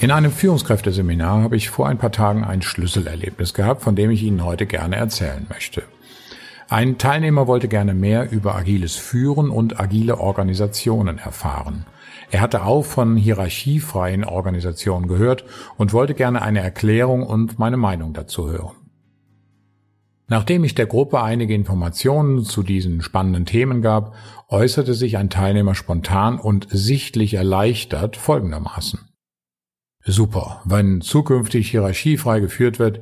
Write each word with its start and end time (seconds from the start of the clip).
In 0.00 0.12
einem 0.12 0.30
Führungskräfteseminar 0.30 1.42
habe 1.42 1.56
ich 1.56 1.70
vor 1.70 1.88
ein 1.88 1.98
paar 1.98 2.12
Tagen 2.12 2.44
ein 2.44 2.62
Schlüsselerlebnis 2.62 3.52
gehabt, 3.52 3.82
von 3.82 3.96
dem 3.96 4.12
ich 4.12 4.22
Ihnen 4.22 4.44
heute 4.44 4.64
gerne 4.64 4.94
erzählen 4.94 5.44
möchte. 5.48 5.82
Ein 6.68 6.98
Teilnehmer 6.98 7.48
wollte 7.48 7.66
gerne 7.66 7.94
mehr 7.94 8.30
über 8.30 8.54
agiles 8.54 8.94
Führen 8.94 9.50
und 9.50 9.80
agile 9.80 10.18
Organisationen 10.18 11.18
erfahren. 11.18 11.84
Er 12.30 12.42
hatte 12.42 12.62
auch 12.62 12.84
von 12.84 13.16
hierarchiefreien 13.16 14.22
Organisationen 14.22 15.08
gehört 15.08 15.44
und 15.78 15.92
wollte 15.92 16.14
gerne 16.14 16.42
eine 16.42 16.60
Erklärung 16.60 17.24
und 17.24 17.58
meine 17.58 17.76
Meinung 17.76 18.12
dazu 18.12 18.48
hören. 18.48 18.76
Nachdem 20.28 20.62
ich 20.62 20.76
der 20.76 20.86
Gruppe 20.86 21.22
einige 21.22 21.54
Informationen 21.54 22.44
zu 22.44 22.62
diesen 22.62 23.02
spannenden 23.02 23.46
Themen 23.46 23.82
gab, 23.82 24.14
äußerte 24.48 24.94
sich 24.94 25.16
ein 25.16 25.30
Teilnehmer 25.30 25.74
spontan 25.74 26.38
und 26.38 26.68
sichtlich 26.70 27.34
erleichtert 27.34 28.16
folgendermaßen. 28.16 29.07
Super. 30.10 30.62
Wenn 30.64 31.02
zukünftig 31.02 31.70
hierarchiefrei 31.70 32.40
geführt 32.40 32.78
wird, 32.78 33.00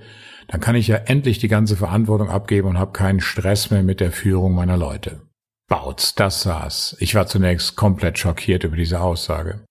dann 0.49 0.61
kann 0.61 0.75
ich 0.75 0.89
ja 0.89 0.97
endlich 0.97 1.39
die 1.39 1.49
ganze 1.49 1.77
Verantwortung 1.77 2.31
abgeben 2.31 2.69
und 2.69 2.79
habe 2.79 2.93
keinen 2.93 3.21
Stress 3.21 3.71
mehr 3.71 3.85
mit 3.85 4.01
der 4.01 4.11
Führung 4.11 4.55
meiner 4.55 4.77
Leute. 4.77 5.21
Bautz, 5.69 6.17
das 6.17 6.43
saß. 6.43 6.97
Ich 6.99 7.15
war 7.15 7.27
zunächst 7.27 7.77
komplett 7.77 8.19
schockiert 8.19 8.65
über 8.65 8.77
diese 8.77 9.01
Aussage. 9.01 9.65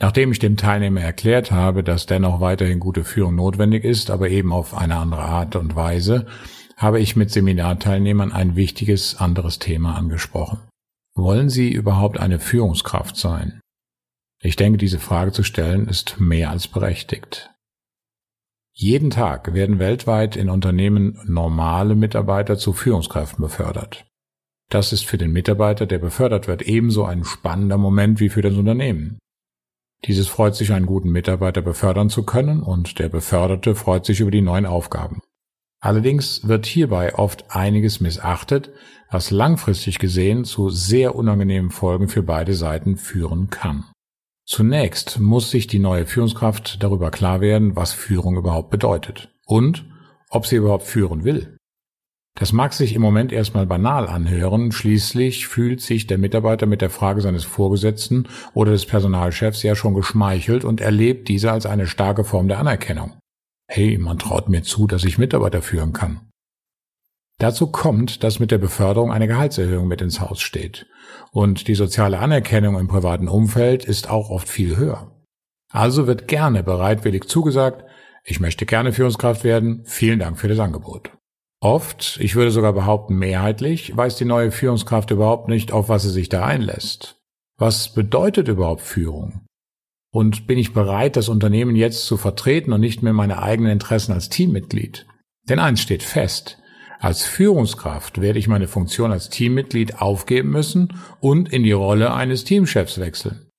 Nachdem 0.00 0.32
ich 0.32 0.40
dem 0.40 0.56
Teilnehmer 0.56 1.00
erklärt 1.00 1.52
habe, 1.52 1.84
dass 1.84 2.06
dennoch 2.06 2.40
weiterhin 2.40 2.80
gute 2.80 3.04
Führung 3.04 3.36
notwendig 3.36 3.84
ist, 3.84 4.10
aber 4.10 4.28
eben 4.28 4.52
auf 4.52 4.76
eine 4.76 4.96
andere 4.96 5.22
Art 5.22 5.54
und 5.54 5.76
Weise, 5.76 6.26
habe 6.76 7.00
ich 7.00 7.14
mit 7.14 7.30
Seminarteilnehmern 7.30 8.32
ein 8.32 8.56
wichtiges 8.56 9.16
anderes 9.16 9.60
Thema 9.60 9.96
angesprochen. 9.96 10.58
Wollen 11.14 11.48
Sie 11.48 11.70
überhaupt 11.70 12.18
eine 12.18 12.40
Führungskraft 12.40 13.16
sein? 13.16 13.60
Ich 14.44 14.56
denke, 14.56 14.76
diese 14.76 14.98
Frage 14.98 15.32
zu 15.32 15.42
stellen 15.42 15.88
ist 15.88 16.20
mehr 16.20 16.50
als 16.50 16.68
berechtigt. 16.68 17.50
Jeden 18.74 19.08
Tag 19.08 19.54
werden 19.54 19.78
weltweit 19.78 20.36
in 20.36 20.50
Unternehmen 20.50 21.18
normale 21.24 21.94
Mitarbeiter 21.94 22.58
zu 22.58 22.74
Führungskräften 22.74 23.42
befördert. 23.42 24.04
Das 24.68 24.92
ist 24.92 25.06
für 25.06 25.16
den 25.16 25.32
Mitarbeiter, 25.32 25.86
der 25.86 25.98
befördert 25.98 26.46
wird, 26.46 26.60
ebenso 26.60 27.04
ein 27.04 27.24
spannender 27.24 27.78
Moment 27.78 28.20
wie 28.20 28.28
für 28.28 28.42
das 28.42 28.52
Unternehmen. 28.52 29.18
Dieses 30.04 30.28
freut 30.28 30.54
sich, 30.54 30.72
einen 30.72 30.84
guten 30.84 31.10
Mitarbeiter 31.10 31.62
befördern 31.62 32.10
zu 32.10 32.24
können 32.24 32.62
und 32.62 32.98
der 32.98 33.08
Beförderte 33.08 33.74
freut 33.74 34.04
sich 34.04 34.20
über 34.20 34.30
die 34.30 34.42
neuen 34.42 34.66
Aufgaben. 34.66 35.22
Allerdings 35.80 36.46
wird 36.46 36.66
hierbei 36.66 37.14
oft 37.14 37.46
einiges 37.48 38.00
missachtet, 38.00 38.72
was 39.10 39.30
langfristig 39.30 39.98
gesehen 39.98 40.44
zu 40.44 40.68
sehr 40.68 41.14
unangenehmen 41.14 41.70
Folgen 41.70 42.08
für 42.08 42.22
beide 42.22 42.52
Seiten 42.52 42.98
führen 42.98 43.48
kann. 43.48 43.86
Zunächst 44.46 45.20
muss 45.20 45.50
sich 45.50 45.66
die 45.66 45.78
neue 45.78 46.06
Führungskraft 46.06 46.82
darüber 46.82 47.10
klar 47.10 47.40
werden, 47.40 47.76
was 47.76 47.92
Führung 47.92 48.36
überhaupt 48.36 48.70
bedeutet 48.70 49.34
und 49.46 49.86
ob 50.28 50.46
sie 50.46 50.56
überhaupt 50.56 50.84
führen 50.84 51.24
will. 51.24 51.56
Das 52.36 52.52
mag 52.52 52.72
sich 52.72 52.94
im 52.94 53.00
Moment 53.00 53.32
erstmal 53.32 53.64
banal 53.64 54.08
anhören, 54.08 54.72
schließlich 54.72 55.46
fühlt 55.46 55.80
sich 55.80 56.08
der 56.08 56.18
Mitarbeiter 56.18 56.66
mit 56.66 56.82
der 56.82 56.90
Frage 56.90 57.20
seines 57.20 57.44
Vorgesetzten 57.44 58.28
oder 58.54 58.72
des 58.72 58.86
Personalchefs 58.86 59.62
ja 59.62 59.76
schon 59.76 59.94
geschmeichelt 59.94 60.64
und 60.64 60.80
erlebt 60.80 61.28
diese 61.28 61.52
als 61.52 61.64
eine 61.64 61.86
starke 61.86 62.24
Form 62.24 62.48
der 62.48 62.58
Anerkennung. 62.58 63.16
Hey, 63.68 63.98
man 63.98 64.18
traut 64.18 64.48
mir 64.48 64.62
zu, 64.62 64.88
dass 64.88 65.04
ich 65.04 65.16
Mitarbeiter 65.16 65.62
führen 65.62 65.92
kann. 65.92 66.28
Dazu 67.38 67.66
kommt, 67.66 68.22
dass 68.22 68.38
mit 68.38 68.50
der 68.50 68.58
Beförderung 68.58 69.12
eine 69.12 69.26
Gehaltserhöhung 69.26 69.88
mit 69.88 70.00
ins 70.00 70.20
Haus 70.20 70.40
steht. 70.40 70.86
Und 71.32 71.66
die 71.68 71.74
soziale 71.74 72.18
Anerkennung 72.18 72.78
im 72.78 72.88
privaten 72.88 73.28
Umfeld 73.28 73.84
ist 73.84 74.08
auch 74.08 74.30
oft 74.30 74.48
viel 74.48 74.76
höher. 74.76 75.10
Also 75.70 76.06
wird 76.06 76.28
gerne 76.28 76.62
bereitwillig 76.62 77.24
zugesagt, 77.28 77.84
ich 78.24 78.40
möchte 78.40 78.64
gerne 78.64 78.92
Führungskraft 78.92 79.44
werden, 79.44 79.82
vielen 79.84 80.18
Dank 80.18 80.38
für 80.38 80.48
das 80.48 80.58
Angebot. 80.58 81.10
Oft, 81.60 82.18
ich 82.20 82.36
würde 82.36 82.50
sogar 82.50 82.72
behaupten 82.72 83.16
mehrheitlich, 83.16 83.96
weiß 83.96 84.16
die 84.16 84.24
neue 84.24 84.50
Führungskraft 84.50 85.10
überhaupt 85.10 85.48
nicht, 85.48 85.72
auf 85.72 85.88
was 85.88 86.02
sie 86.02 86.10
sich 86.10 86.28
da 86.28 86.44
einlässt. 86.44 87.16
Was 87.58 87.92
bedeutet 87.92 88.48
überhaupt 88.48 88.82
Führung? 88.82 89.40
Und 90.12 90.46
bin 90.46 90.58
ich 90.58 90.72
bereit, 90.72 91.16
das 91.16 91.28
Unternehmen 91.28 91.74
jetzt 91.74 92.06
zu 92.06 92.16
vertreten 92.16 92.72
und 92.72 92.80
nicht 92.80 93.02
mehr 93.02 93.12
meine 93.12 93.42
eigenen 93.42 93.72
Interessen 93.72 94.12
als 94.12 94.28
Teammitglied? 94.28 95.06
Denn 95.48 95.58
eins 95.58 95.80
steht 95.80 96.02
fest, 96.02 96.58
als 97.04 97.26
Führungskraft 97.26 98.22
werde 98.22 98.38
ich 98.38 98.48
meine 98.48 98.66
Funktion 98.66 99.12
als 99.12 99.28
Teammitglied 99.28 100.00
aufgeben 100.00 100.50
müssen 100.50 100.94
und 101.20 101.52
in 101.52 101.62
die 101.62 101.72
Rolle 101.72 102.14
eines 102.14 102.44
Teamchefs 102.44 102.98
wechseln. 102.98 103.50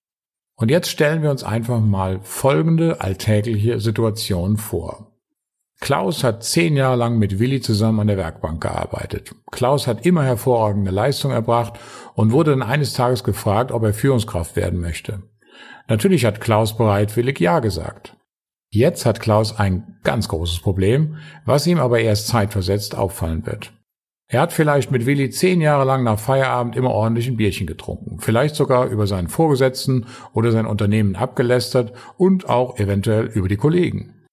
Und 0.56 0.72
jetzt 0.72 0.89
stellen 0.89 1.22
wir 1.22 1.29
uns 1.29 1.44
einfach 1.44 1.79
mal 1.79 2.19
folgende 2.23 3.01
alltägliche 3.01 3.79
Situation 3.79 4.57
vor. 4.57 5.11
Klaus 5.79 6.23
hat 6.23 6.44
zehn 6.44 6.75
Jahre 6.75 6.95
lang 6.95 7.19
mit 7.19 7.38
Willi 7.38 7.61
zusammen 7.61 8.00
an 8.00 8.07
der 8.07 8.17
Werkbank 8.17 8.63
gearbeitet. 8.63 9.35
Klaus 9.51 9.85
hat 9.85 10.07
immer 10.07 10.23
hervorragende 10.23 10.89
Leistung 10.89 11.31
erbracht 11.31 11.79
und 12.16 12.31
wurde 12.31 12.51
dann 12.51 12.63
eines 12.63 12.94
Tages 12.94 13.23
gefragt, 13.23 13.72
ob 13.72 13.83
er 13.83 13.94
Führungskraft 13.94 14.56
werden 14.56 14.79
möchte. 14.79 15.22
Natürlich 15.88 16.25
hat 16.25 16.41
Klaus 16.41 16.75
bereitwillig 16.77 17.39
Ja 17.39 17.59
gesagt. 17.59 18.17
Jetzt 18.72 19.06
hat 19.06 19.20
Klaus 19.20 19.58
ein 19.58 20.00
ganz 20.03 20.28
großes 20.28 20.59
Problem, 20.59 21.18
was 21.46 21.68
ihm 21.68 21.80
aber 21.80 22.00
erst 22.00 22.28
zeitversetzt 22.28 22.96
auffallen 22.96 23.46
wird. 23.46 23.74
Er 24.28 24.42
hat 24.42 24.53
vielleicht 24.53 24.92
mit 24.92 25.06
Willi 25.06 25.30
zehn 25.30 25.62
Jahre 25.62 25.86
lang 25.86 26.03
nach 26.03 26.20
Feierabend 26.20 26.75
immer 26.75 26.92
ordentlich 26.92 27.28
ein 27.28 27.38
Bierchen 27.38 27.68
getrunken, 27.68 28.20
vielleicht 28.20 28.56
sogar 28.56 28.88
über 28.88 29.06
seinen 29.06 29.28
Vorgesetzten 29.28 30.08
oder 30.34 30.52
sein 30.52 30.66
Unternehmen 30.66 31.16
abgelästert 31.16 31.94
und 32.18 32.50
auch 32.50 32.80
eventuell 32.80 33.25
über 33.28 33.48
die 33.48 33.58
Kollegen. 33.58 34.25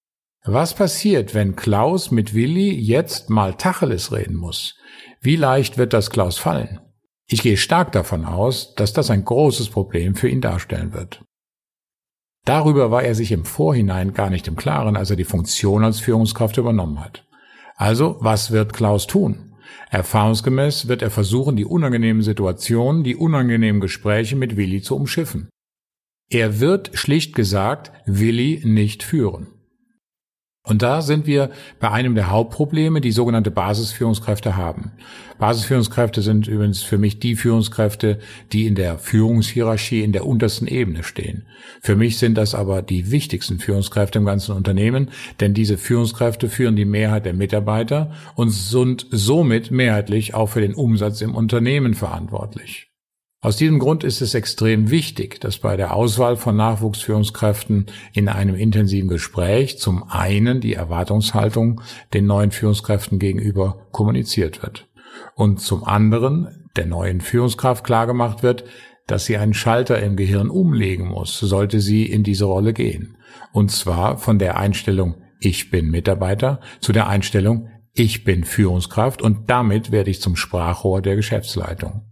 Was 0.45 0.75
passiert, 0.75 1.35
wenn 1.35 1.55
Klaus 1.55 2.11
mit 2.11 2.35
Willi 2.35 2.71
jetzt 2.75 3.31
mal 3.31 3.55
Tacheles 3.55 4.13
reden 4.13 4.35
muss? 4.35 4.77
Wie 5.21 5.37
leicht 5.37 5.79
wird 5.79 5.93
das 5.93 6.11
Klaus 6.11 6.39
fallen? 6.39 6.81
Ich 7.29 7.43
gehe 7.43 7.57
stark 7.57 7.93
davon 7.93 8.25
aus, 8.25 8.75
dass 8.75 8.93
das 8.93 9.11
ein 9.11 9.25
großes 9.25 9.71
Problem 9.71 10.17
für 10.17 10.29
ihn 10.29 10.41
darstellen 10.41 10.95
wird. 10.95 11.23
Darüber 12.45 12.91
war 12.91 13.05
er 13.05 13.15
sich 13.15 13.31
im 13.31 13.45
Vorhinein 13.45 14.15
gar 14.15 14.31
nicht 14.31 14.49
im 14.49 14.57
Klaren, 14.57 14.97
als 14.97 15.11
er 15.11 15.17
die 15.17 15.25
Funktion 15.25 15.85
als 15.85 16.01
Führungskraft 16.01 16.59
übernommen 16.59 17.01
hat. 17.01 17.25
Also, 17.77 18.17
was 18.21 18.51
wird 18.51 18.73
Klaus 18.73 19.07
tun? 19.07 19.55
Erfahrungsgemäß 19.91 20.89
wird 20.89 21.03
er 21.03 21.11
versuchen, 21.11 21.57
die 21.57 21.65
unangenehmen 21.65 22.23
Situationen, 22.23 23.05
die 23.05 23.15
unangenehmen 23.15 23.81
Gespräche 23.81 24.37
mit 24.37 24.57
Willi 24.57 24.83
zu 24.83 24.97
umschiffen. 24.97 25.49
Er 26.31 26.61
wird 26.61 26.91
schlicht 26.95 27.35
gesagt 27.35 27.93
Willi 28.07 28.63
nicht 28.65 29.03
führen. 29.03 29.49
Und 30.65 30.83
da 30.83 31.03
sind 31.03 31.27
wir 31.27 31.51
bei 31.81 31.91
einem 31.91 32.15
der 32.15 32.31
Hauptprobleme, 32.31 33.01
die 33.01 33.11
sogenannte 33.11 33.51
Basisführungskräfte 33.51 34.57
haben. 34.57 34.93
Basisführungskräfte 35.41 36.23
sind 36.23 36.47
übrigens 36.47 36.83
für 36.83 36.99
mich 36.99 37.19
die 37.19 37.35
Führungskräfte, 37.35 38.21
die 38.53 38.69
in 38.69 38.77
der 38.77 38.99
Führungshierarchie 38.99 40.05
in 40.05 40.13
der 40.13 40.25
untersten 40.25 40.69
Ebene 40.69 41.03
stehen. 41.03 41.47
Für 41.81 41.97
mich 41.97 42.19
sind 42.19 42.39
das 42.39 42.55
aber 42.55 42.81
die 42.81 43.11
wichtigsten 43.11 43.59
Führungskräfte 43.59 44.21
im 44.21 44.25
ganzen 44.25 44.55
Unternehmen, 44.55 45.11
denn 45.41 45.53
diese 45.53 45.79
Führungskräfte 45.79 46.49
führen 46.49 46.77
die 46.77 46.85
Mehrheit 46.85 47.27
der 47.27 47.35
Mitarbeiter 47.35 48.13
und 48.37 48.51
sind 48.51 49.09
somit 49.11 49.73
mehrheitlich 49.73 50.35
auch 50.35 50.51
für 50.51 50.61
den 50.61 50.75
Umsatz 50.75 51.23
im 51.23 51.35
Unternehmen 51.35 51.95
verantwortlich. 51.95 52.92
Aus 53.45 53.57
diesem 53.57 53.81
Grund 53.81 54.05
ist 54.05 54.23
es 54.23 54.35
extrem 54.35 54.93
wichtig, 54.93 55.41
dass 55.41 55.59
bei 55.59 55.77
der 55.77 55.97
Auswahl 55.97 56.37
von 56.37 56.55
Nachwuchsführungskräften 56.55 57.87
in 58.13 58.29
einem 58.29 58.55
intensiven 58.55 59.09
Gespräch 59.09 59.81
zum 59.81 60.05
einen 60.09 60.61
die 60.61 60.75
Erwartungshaltung 60.75 61.81
den 62.15 62.27
neuen 62.27 62.53
Führungskräften 62.53 63.19
gegenüber 63.19 63.89
kommuniziert 63.91 64.63
wird 64.63 64.89
und 65.35 65.61
zum 65.61 65.83
anderen 65.83 66.69
der 66.77 66.87
neuen 66.87 67.21
Führungskraft 67.21 67.83
klargemacht 67.83 68.45
wird, 68.45 68.63
dass 69.09 69.25
sie 69.25 69.37
einen 69.37 69.55
Schalter 69.55 70.01
im 70.01 70.15
Gehirn 70.15 70.49
umlegen 70.49 71.09
muss, 71.09 71.37
sollte 71.41 71.81
sie 71.81 72.07
in 72.07 72.23
diese 72.23 72.45
Rolle 72.45 72.73
gehen. 72.73 73.17
Und 73.53 73.73
zwar 73.73 74.19
von 74.19 74.39
der 74.39 74.57
Einstellung 74.57 75.17
ich 75.41 75.73
bin 75.73 75.91
Mitarbeiter 75.91 76.61
zu 76.79 76.93
der 76.93 77.09
Einstellung 77.09 77.69
ich 77.93 78.23
bin 78.23 78.45
Führungskraft 78.45 79.21
und 79.21 79.51
damit 79.51 79.91
werde 79.91 80.11
ich 80.11 80.21
zum 80.21 80.37
Sprachrohr 80.37 81.03
der 81.03 81.17
Geschäftsleitung. 81.17 82.12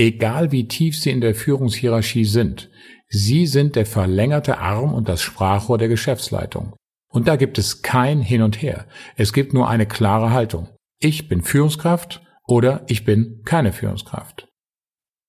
Egal 0.00 0.52
wie 0.52 0.68
tief 0.68 0.96
Sie 0.96 1.10
in 1.10 1.20
der 1.20 1.34
Führungshierarchie 1.34 2.24
sind, 2.24 2.70
Sie 3.08 3.46
sind 3.46 3.74
der 3.74 3.84
verlängerte 3.84 4.58
Arm 4.58 4.94
und 4.94 5.08
das 5.08 5.20
Sprachrohr 5.20 5.76
der 5.76 5.88
Geschäftsleitung. 5.88 6.74
Und 7.10 7.26
da 7.26 7.34
gibt 7.34 7.58
es 7.58 7.82
kein 7.82 8.20
Hin 8.20 8.42
und 8.42 8.62
Her. 8.62 8.86
Es 9.16 9.32
gibt 9.32 9.54
nur 9.54 9.68
eine 9.68 9.86
klare 9.86 10.30
Haltung. 10.30 10.68
Ich 11.00 11.28
bin 11.28 11.42
Führungskraft 11.42 12.22
oder 12.46 12.84
ich 12.86 13.04
bin 13.04 13.42
keine 13.44 13.72
Führungskraft. 13.72 14.46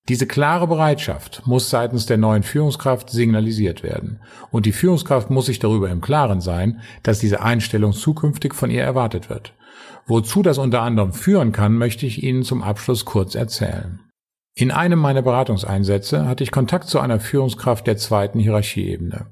Diese 0.08 0.28
klare 0.28 0.68
Bereitschaft 0.68 1.42
muss 1.46 1.68
seitens 1.68 2.06
der 2.06 2.18
neuen 2.18 2.44
Führungskraft 2.44 3.10
signalisiert 3.10 3.82
werden. 3.82 4.20
Und 4.52 4.66
die 4.66 4.72
Führungskraft 4.72 5.30
muss 5.30 5.46
sich 5.46 5.58
darüber 5.58 5.90
im 5.90 6.00
Klaren 6.00 6.40
sein, 6.40 6.80
dass 7.02 7.18
diese 7.18 7.42
Einstellung 7.42 7.92
zukünftig 7.92 8.54
von 8.54 8.70
ihr 8.70 8.84
erwartet 8.84 9.30
wird. 9.30 9.52
Wozu 10.06 10.42
das 10.42 10.58
unter 10.58 10.82
anderem 10.82 11.12
führen 11.12 11.50
kann, 11.50 11.76
möchte 11.76 12.06
ich 12.06 12.22
Ihnen 12.22 12.44
zum 12.44 12.62
Abschluss 12.62 13.04
kurz 13.04 13.34
erzählen. 13.34 14.00
In 14.60 14.70
einem 14.70 14.98
meiner 14.98 15.22
Beratungseinsätze 15.22 16.28
hatte 16.28 16.44
ich 16.44 16.50
Kontakt 16.50 16.86
zu 16.86 17.00
einer 17.00 17.18
Führungskraft 17.18 17.86
der 17.86 17.96
zweiten 17.96 18.38
Hierarchieebene. 18.38 19.24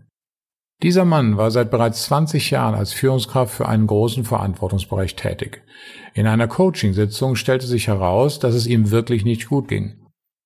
Dieser 0.83 1.05
Mann 1.05 1.37
war 1.37 1.51
seit 1.51 1.71
bereits 1.71 2.05
20 2.05 2.51
Jahren 2.51 2.75
als 2.75 2.95
Führungskraft 2.95 3.55
für 3.55 3.69
einen 3.69 3.87
großen 3.87 4.25
Verantwortungsbereich 4.25 5.17
tätig. 5.17 5.61
In 6.15 6.27
einer 6.27 6.49
Coaching-Sitzung 6.49 7.37
stellte 7.37 7.67
sich 7.67 7.89
heraus, 7.89 8.39
dass 8.39 8.55
es 8.55 8.67
ihm 8.67 8.91
wirklich 8.91 9.27
nicht 9.27 9.51
gut 9.51 9.69
ging. 9.69 9.99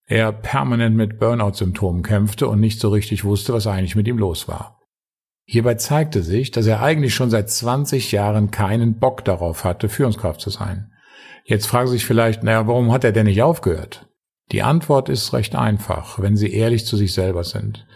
Er 0.09 0.33
permanent 0.33 0.97
mit 0.97 1.21
Burnout-Symptomen 1.21 2.03
kämpfte 2.03 2.49
und 2.49 2.59
nicht 2.59 2.81
so 2.81 2.89
richtig 2.89 3.23
wusste, 3.23 3.53
was 3.53 3.69
eigentlich 3.69 3.95
mit 3.95 4.09
ihm 4.09 4.19
los 4.19 4.49
war. 4.49 4.81
Hierbei 5.45 5.77
zeigte 5.77 6.25
sich, 6.25 6.51
dass 6.51 6.67
er 6.67 6.83
eigentlich 6.83 7.15
schon 7.15 7.31
seit 7.31 7.49
20 7.49 8.11
Jahren 8.11 8.51
keinen 8.51 8.99
Bock 8.99 9.25
darauf 9.25 9.63
hatte, 9.63 9.89
Führungskraft 9.89 10.41
zu 10.41 10.51
sein. 10.51 10.91
Jetzt 11.45 11.69
fragen 11.69 11.87
Sie 11.87 11.99
sich 11.99 12.05
vielleicht, 12.05 12.43
naja, 12.43 12.67
warum 12.67 12.91
hat 12.91 13.05
er 13.05 13.13
denn 13.13 13.27
nicht 13.27 13.43
aufgehört? 13.43 14.09
Die 14.51 14.63
Antwort 14.63 15.09
ist 15.09 15.33
recht 15.33 15.55
einfach, 15.55 16.21
wenn 16.21 16.37
Sie 16.37 16.53
ehrlich 16.53 16.85
zu 16.85 16.97
sich 16.97 17.15
selber 17.15 17.45
sind. 17.45 17.87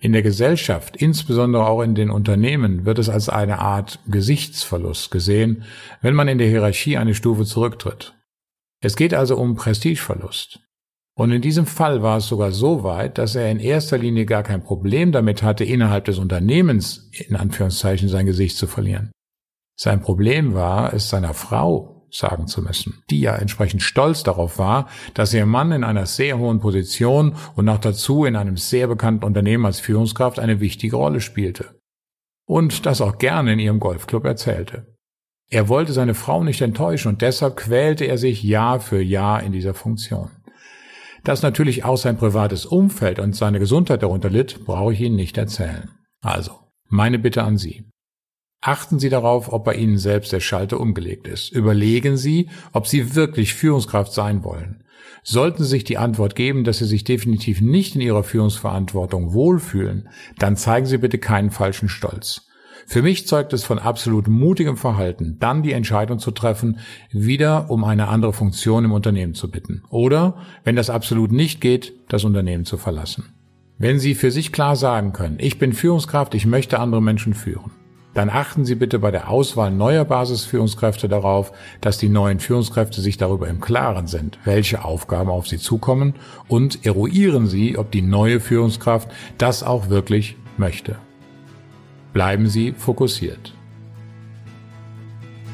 In 0.00 0.12
der 0.12 0.22
Gesellschaft, 0.22 0.96
insbesondere 0.96 1.66
auch 1.66 1.82
in 1.82 1.94
den 1.94 2.10
Unternehmen, 2.10 2.84
wird 2.84 2.98
es 2.98 3.08
als 3.08 3.28
eine 3.28 3.58
Art 3.58 3.98
Gesichtsverlust 4.06 5.10
gesehen, 5.10 5.64
wenn 6.02 6.14
man 6.14 6.28
in 6.28 6.38
der 6.38 6.48
Hierarchie 6.48 6.96
eine 6.96 7.14
Stufe 7.14 7.44
zurücktritt. 7.44 8.14
Es 8.80 8.96
geht 8.96 9.14
also 9.14 9.36
um 9.36 9.56
Prestigeverlust. 9.56 10.60
Und 11.18 11.32
in 11.32 11.40
diesem 11.40 11.64
Fall 11.64 12.02
war 12.02 12.18
es 12.18 12.26
sogar 12.26 12.52
so 12.52 12.84
weit, 12.84 13.16
dass 13.16 13.34
er 13.34 13.50
in 13.50 13.58
erster 13.58 13.96
Linie 13.96 14.26
gar 14.26 14.42
kein 14.42 14.62
Problem 14.62 15.12
damit 15.12 15.42
hatte, 15.42 15.64
innerhalb 15.64 16.04
des 16.04 16.18
Unternehmens 16.18 17.10
in 17.12 17.36
Anführungszeichen 17.36 18.10
sein 18.10 18.26
Gesicht 18.26 18.58
zu 18.58 18.66
verlieren. 18.66 19.12
Sein 19.76 20.02
Problem 20.02 20.52
war, 20.52 20.92
es 20.92 21.08
seiner 21.08 21.32
Frau 21.32 21.95
sagen 22.18 22.46
zu 22.46 22.62
müssen, 22.62 23.02
die 23.10 23.20
ja 23.20 23.34
entsprechend 23.36 23.82
stolz 23.82 24.22
darauf 24.22 24.58
war, 24.58 24.88
dass 25.14 25.34
ihr 25.34 25.46
Mann 25.46 25.72
in 25.72 25.84
einer 25.84 26.06
sehr 26.06 26.38
hohen 26.38 26.60
Position 26.60 27.36
und 27.54 27.64
noch 27.64 27.78
dazu 27.78 28.24
in 28.24 28.36
einem 28.36 28.56
sehr 28.56 28.86
bekannten 28.86 29.24
Unternehmen 29.24 29.66
als 29.66 29.80
Führungskraft 29.80 30.38
eine 30.38 30.60
wichtige 30.60 30.96
Rolle 30.96 31.20
spielte. 31.20 31.80
Und 32.46 32.86
das 32.86 33.00
auch 33.00 33.18
gerne 33.18 33.52
in 33.52 33.58
ihrem 33.58 33.80
Golfclub 33.80 34.24
erzählte. 34.24 34.94
Er 35.48 35.68
wollte 35.68 35.92
seine 35.92 36.14
Frau 36.14 36.42
nicht 36.42 36.60
enttäuschen 36.60 37.08
und 37.08 37.22
deshalb 37.22 37.56
quälte 37.56 38.04
er 38.04 38.18
sich 38.18 38.42
Jahr 38.42 38.80
für 38.80 39.00
Jahr 39.00 39.42
in 39.42 39.52
dieser 39.52 39.74
Funktion. 39.74 40.30
Dass 41.22 41.42
natürlich 41.42 41.84
auch 41.84 41.96
sein 41.96 42.16
privates 42.16 42.66
Umfeld 42.66 43.18
und 43.18 43.34
seine 43.34 43.58
Gesundheit 43.58 44.02
darunter 44.02 44.30
litt, 44.30 44.64
brauche 44.64 44.92
ich 44.92 45.00
Ihnen 45.00 45.16
nicht 45.16 45.36
erzählen. 45.38 45.90
Also, 46.20 46.52
meine 46.88 47.18
Bitte 47.18 47.42
an 47.42 47.58
Sie. 47.58 47.84
Achten 48.66 48.98
Sie 48.98 49.10
darauf, 49.10 49.52
ob 49.52 49.64
bei 49.64 49.74
Ihnen 49.74 49.96
selbst 49.96 50.32
der 50.32 50.40
Schalter 50.40 50.80
umgelegt 50.80 51.28
ist. 51.28 51.52
Überlegen 51.52 52.16
Sie, 52.16 52.48
ob 52.72 52.88
Sie 52.88 53.14
wirklich 53.14 53.54
Führungskraft 53.54 54.12
sein 54.12 54.42
wollen. 54.42 54.82
Sollten 55.22 55.62
Sie 55.62 55.68
sich 55.68 55.84
die 55.84 55.98
Antwort 55.98 56.34
geben, 56.34 56.64
dass 56.64 56.78
Sie 56.78 56.84
sich 56.84 57.04
definitiv 57.04 57.60
nicht 57.60 57.94
in 57.94 58.00
Ihrer 58.00 58.24
Führungsverantwortung 58.24 59.32
wohlfühlen, 59.32 60.08
dann 60.40 60.56
zeigen 60.56 60.86
Sie 60.86 60.98
bitte 60.98 61.18
keinen 61.18 61.52
falschen 61.52 61.88
Stolz. 61.88 62.48
Für 62.88 63.02
mich 63.02 63.28
zeugt 63.28 63.52
es 63.52 63.62
von 63.62 63.78
absolut 63.78 64.26
mutigem 64.26 64.76
Verhalten, 64.76 65.36
dann 65.38 65.62
die 65.62 65.72
Entscheidung 65.72 66.18
zu 66.18 66.32
treffen, 66.32 66.80
wieder 67.12 67.70
um 67.70 67.84
eine 67.84 68.08
andere 68.08 68.32
Funktion 68.32 68.84
im 68.84 68.90
Unternehmen 68.90 69.34
zu 69.34 69.48
bitten. 69.48 69.84
Oder, 69.90 70.38
wenn 70.64 70.74
das 70.74 70.90
absolut 70.90 71.30
nicht 71.30 71.60
geht, 71.60 71.92
das 72.08 72.24
Unternehmen 72.24 72.64
zu 72.64 72.78
verlassen. 72.78 73.32
Wenn 73.78 74.00
Sie 74.00 74.16
für 74.16 74.32
sich 74.32 74.50
klar 74.50 74.74
sagen 74.74 75.12
können, 75.12 75.36
ich 75.38 75.60
bin 75.60 75.72
Führungskraft, 75.72 76.34
ich 76.34 76.46
möchte 76.46 76.80
andere 76.80 77.02
Menschen 77.02 77.32
führen, 77.32 77.70
dann 78.16 78.30
achten 78.30 78.64
Sie 78.64 78.76
bitte 78.76 78.98
bei 78.98 79.10
der 79.10 79.28
Auswahl 79.28 79.70
neuer 79.70 80.06
Basisführungskräfte 80.06 81.06
darauf, 81.06 81.52
dass 81.82 81.98
die 81.98 82.08
neuen 82.08 82.40
Führungskräfte 82.40 83.02
sich 83.02 83.18
darüber 83.18 83.46
im 83.46 83.60
Klaren 83.60 84.06
sind, 84.06 84.38
welche 84.46 84.86
Aufgaben 84.86 85.28
auf 85.28 85.46
sie 85.46 85.58
zukommen 85.58 86.14
und 86.48 86.86
eruieren 86.86 87.46
Sie, 87.46 87.76
ob 87.76 87.90
die 87.90 88.00
neue 88.00 88.40
Führungskraft 88.40 89.10
das 89.36 89.62
auch 89.62 89.90
wirklich 89.90 90.36
möchte. 90.56 90.96
Bleiben 92.14 92.48
Sie 92.48 92.72
fokussiert. 92.72 93.52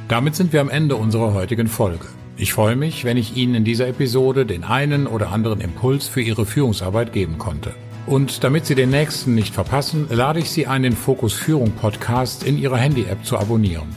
Damit 0.06 0.37
sind 0.37 0.53
wir 0.53 0.61
am 0.61 0.70
Ende 0.70 0.94
unserer 0.94 1.35
heutigen 1.35 1.67
Folge. 1.67 2.06
Ich 2.37 2.53
freue 2.53 2.76
mich, 2.76 3.05
wenn 3.05 3.17
ich 3.17 3.37
Ihnen 3.37 3.56
in 3.56 3.65
dieser 3.65 3.88
Episode 3.88 4.47
den 4.47 4.62
einen 4.62 5.08
oder 5.08 5.32
anderen 5.32 5.61
Impuls 5.61 6.06
für 6.06 6.20
Ihre 6.20 6.47
Führungsarbeit 6.47 7.12
geben 7.12 7.38
konnte. 7.38 7.75
Und 8.06 8.43
damit 8.43 8.66
Sie 8.66 8.75
den 8.75 8.90
nächsten 8.90 9.34
nicht 9.34 9.54
verpassen, 9.54 10.06
lade 10.10 10.40
ich 10.40 10.50
Sie 10.50 10.66
ein, 10.66 10.82
den 10.82 10.96
Fokus 10.96 11.34
Führung 11.34 11.70
Podcast 11.72 12.43
in 12.43 12.58
Ihrer 12.58 12.76
Handy-App 12.76 13.25
zu 13.25 13.38
abonnieren. 13.38 13.88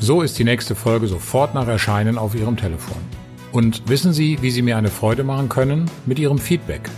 So 0.00 0.22
ist 0.22 0.38
die 0.38 0.44
nächste 0.44 0.74
Folge 0.74 1.08
sofort 1.08 1.54
nach 1.54 1.66
Erscheinen 1.66 2.18
auf 2.18 2.34
Ihrem 2.34 2.56
Telefon. 2.56 2.98
Und 3.50 3.88
wissen 3.88 4.12
Sie, 4.12 4.38
wie 4.42 4.50
Sie 4.50 4.62
mir 4.62 4.76
eine 4.76 4.90
Freude 4.90 5.24
machen 5.24 5.48
können? 5.48 5.90
Mit 6.04 6.18
Ihrem 6.18 6.38
Feedback. 6.38 6.88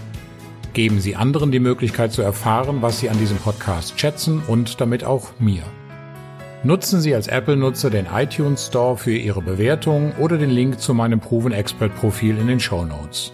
Geben 0.72 1.00
Sie 1.00 1.16
anderen 1.16 1.52
die 1.52 1.60
Möglichkeit 1.60 2.12
zu 2.12 2.22
erfahren, 2.22 2.82
was 2.82 3.00
Sie 3.00 3.08
an 3.08 3.18
diesem 3.18 3.38
Podcast 3.38 3.98
schätzen 3.98 4.42
und 4.46 4.80
damit 4.80 5.04
auch 5.04 5.30
mir. 5.38 5.62
Nutzen 6.62 7.00
Sie 7.00 7.14
als 7.14 7.28
Apple-Nutzer 7.28 7.90
den 7.90 8.06
iTunes 8.12 8.66
Store 8.66 8.96
für 8.96 9.16
Ihre 9.16 9.40
Bewertung 9.40 10.12
oder 10.18 10.36
den 10.36 10.50
Link 10.50 10.78
zu 10.78 10.94
meinem 10.94 11.20
Proven 11.20 11.52
Expert 11.52 11.94
Profil 11.96 12.36
in 12.38 12.48
den 12.48 12.60
Show 12.60 12.84
Notes. 12.84 13.32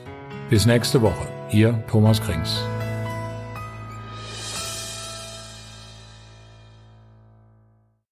Bis 0.48 0.64
nächste 0.64 1.02
Woche. 1.02 1.26
Ihr 1.50 1.82
Thomas 1.90 2.22
Krings. 2.22 2.62